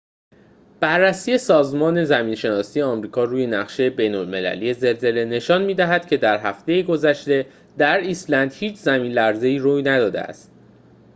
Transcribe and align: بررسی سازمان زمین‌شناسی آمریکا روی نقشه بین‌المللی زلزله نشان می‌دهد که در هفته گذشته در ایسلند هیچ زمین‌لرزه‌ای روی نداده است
بررسی 0.79 1.37
سازمان 1.37 2.03
زمین‌شناسی 2.05 2.81
آمریکا 2.81 3.23
روی 3.23 3.47
نقشه 3.47 3.89
بین‌المللی 3.89 4.73
زلزله 4.73 5.25
نشان 5.25 5.61
می‌دهد 5.65 6.07
که 6.07 6.17
در 6.17 6.37
هفته 6.39 6.83
گذشته 6.83 7.45
در 7.77 7.97
ایسلند 7.97 8.53
هیچ 8.53 8.77
زمین‌لرزه‌ای 8.77 9.59
روی 9.59 9.81
نداده 9.83 10.21
است 10.21 10.51